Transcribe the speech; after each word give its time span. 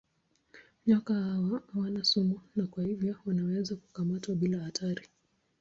Nyoka 0.87 1.13
hawa 1.13 1.61
hawana 1.73 2.03
sumu 2.03 2.41
na 2.55 2.67
kwa 2.67 2.83
hivyo 2.83 3.15
wanaweza 3.25 3.75
kukamatwa 3.75 4.35
bila 4.35 4.59
hatari. 4.59 5.07